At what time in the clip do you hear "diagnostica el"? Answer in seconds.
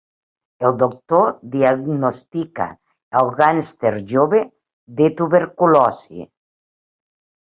1.55-3.29